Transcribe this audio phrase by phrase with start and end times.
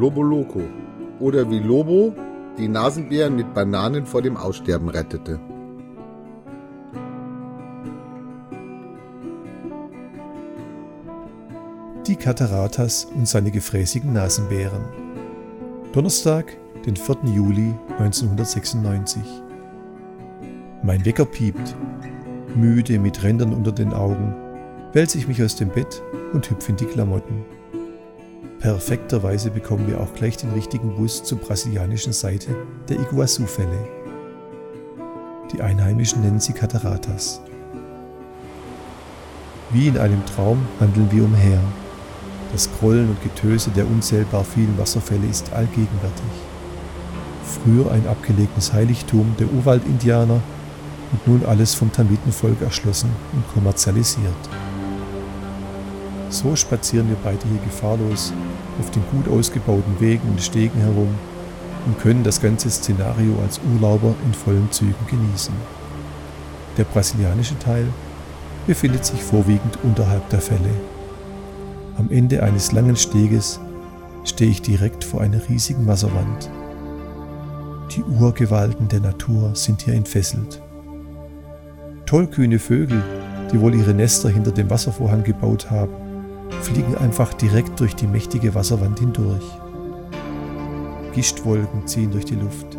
[0.00, 0.62] Lobo Loco
[1.18, 2.14] oder wie Lobo
[2.56, 5.38] die Nasenbären mit Bananen vor dem Aussterben rettete.
[12.06, 14.86] Die Cataratas und seine gefräßigen Nasenbären.
[15.92, 16.56] Donnerstag,
[16.86, 17.16] den 4.
[17.34, 19.22] Juli 1996.
[20.82, 21.76] Mein Wecker piept.
[22.56, 24.34] Müde mit Rändern unter den Augen,
[24.94, 27.59] wälze ich mich aus dem Bett und hüpfe in die Klamotten.
[28.60, 32.54] Perfekterweise bekommen wir auch gleich den richtigen Bus zur brasilianischen Seite
[32.90, 33.88] der Iguazu-Fälle.
[35.50, 37.40] Die Einheimischen nennen sie Cataratas.
[39.70, 41.58] Wie in einem Traum handeln wir umher.
[42.52, 46.30] Das Grollen und Getöse der unzählbar vielen Wasserfälle ist allgegenwärtig.
[47.44, 50.40] Früher ein abgelegenes Heiligtum der Urwaldindianer
[51.12, 54.50] und nun alles vom Tamitenvolk erschlossen und kommerzialisiert.
[56.30, 58.32] So spazieren wir beide hier gefahrlos
[58.78, 61.08] auf den gut ausgebauten Wegen und Stegen herum
[61.86, 65.54] und können das ganze Szenario als Urlauber in vollen Zügen genießen.
[66.76, 67.86] Der brasilianische Teil
[68.66, 70.70] befindet sich vorwiegend unterhalb der Fälle.
[71.98, 73.58] Am Ende eines langen Steges
[74.24, 76.48] stehe ich direkt vor einer riesigen Wasserwand.
[77.96, 80.62] Die Urgewalten der Natur sind hier entfesselt.
[82.06, 83.02] Tollkühne Vögel,
[83.52, 85.99] die wohl ihre Nester hinter dem Wasservorhang gebaut haben,
[86.62, 89.44] fliegen einfach direkt durch die mächtige Wasserwand hindurch.
[91.14, 92.76] Gischtwolken ziehen durch die Luft.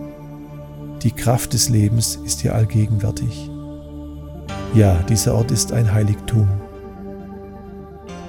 [1.03, 3.49] Die Kraft des Lebens ist hier allgegenwärtig.
[4.73, 6.47] Ja, dieser Ort ist ein Heiligtum.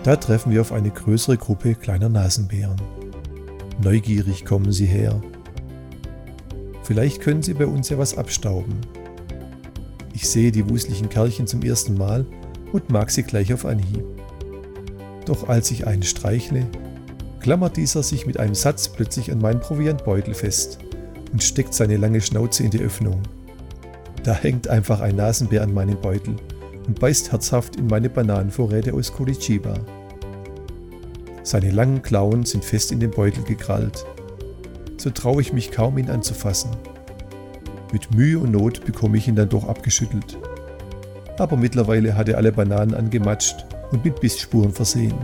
[0.03, 2.81] Da treffen wir auf eine größere Gruppe kleiner Nasenbären.
[3.83, 5.21] Neugierig kommen sie her.
[6.83, 8.75] Vielleicht können sie bei uns ja was abstauben.
[10.15, 12.27] Ich sehe die wuseligen Kerlchen zum ersten Mal
[12.73, 14.05] und mag sie gleich auf Anhieb.
[15.25, 16.67] Doch als ich einen streichle,
[17.41, 20.79] klammert dieser sich mit einem Satz plötzlich an meinen Proviantbeutel fest
[21.33, 23.23] und steckt seine lange Schnauze in die Öffnung.
[24.23, 26.37] Da hängt einfach ein Nasenbär an meinem Beutel
[26.87, 29.75] und beißt herzhaft in meine Bananenvorräte aus Curitiba.
[31.43, 34.05] Seine langen Klauen sind fest in den Beutel gekrallt.
[34.97, 36.71] So traue ich mich kaum, ihn anzufassen.
[37.93, 40.39] Mit Mühe und Not bekomme ich ihn dann doch abgeschüttelt.
[41.39, 45.15] Aber mittlerweile hat er alle Bananen angematscht und mit Bissspuren versehen.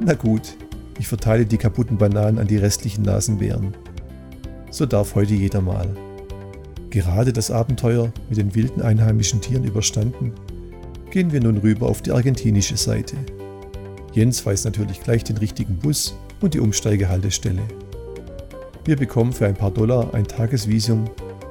[0.00, 0.56] Na gut,
[0.98, 3.74] ich verteile die kaputten Bananen an die restlichen Nasenbären.
[4.70, 5.88] So darf heute jeder mal.
[6.90, 10.32] Gerade das Abenteuer mit den wilden einheimischen Tieren überstanden,
[11.10, 13.16] gehen wir nun rüber auf die argentinische Seite.
[14.12, 17.62] Jens weiß natürlich gleich den richtigen Bus und die Umsteigehaltestelle.
[18.84, 21.04] Wir bekommen für ein paar Dollar ein Tagesvisum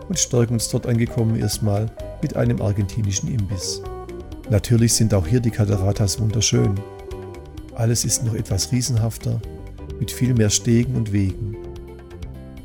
[0.10, 1.92] und stärken uns dort angekommen erstmal
[2.22, 3.82] mit einem argentinischen Imbiss.
[4.50, 6.76] Natürlich sind auch hier die Cataratas wunderschön.
[7.76, 9.42] Alles ist noch etwas riesenhafter,
[10.00, 11.58] mit viel mehr Stegen und Wegen.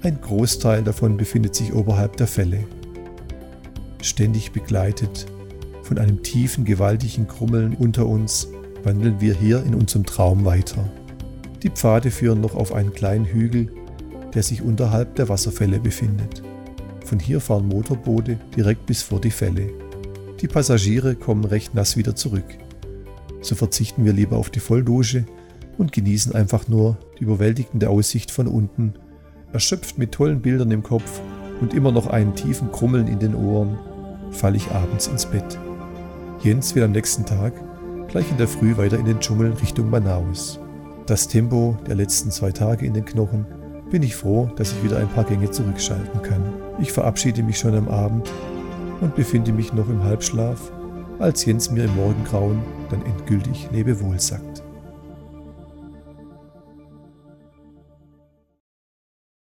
[0.02, 2.64] Ein Großteil davon befindet sich oberhalb der Fälle.
[4.00, 5.26] Ständig begleitet
[5.82, 8.48] von einem tiefen, gewaltigen Krummeln unter uns
[8.84, 10.88] wandeln wir hier in unserem Traum weiter.
[11.62, 13.72] Die Pfade führen noch auf einen kleinen Hügel,
[14.34, 16.42] der sich unterhalb der Wasserfälle befindet.
[17.04, 19.81] Von hier fahren Motorboote direkt bis vor die Fälle.
[20.42, 22.44] Die Passagiere kommen recht nass wieder zurück.
[23.42, 25.24] So verzichten wir lieber auf die Volldusche
[25.78, 28.94] und genießen einfach nur die überwältigende Aussicht von unten,
[29.52, 31.20] erschöpft mit tollen Bildern im Kopf
[31.60, 33.78] und immer noch einen tiefen Krummeln in den Ohren,
[34.32, 35.60] falle ich abends ins Bett.
[36.42, 37.52] Jens will am nächsten Tag
[38.08, 40.58] gleich in der Früh weiter in den Dschungel Richtung Manaus.
[41.06, 43.46] Das Tempo der letzten zwei Tage in den Knochen
[43.92, 46.42] bin ich froh, dass ich wieder ein paar Gänge zurückschalten kann.
[46.80, 48.28] Ich verabschiede mich schon am Abend
[49.02, 50.72] und befinde mich noch im Halbschlaf,
[51.18, 54.62] als Jens mir im Morgengrauen dann endgültig Lebewohl sagt.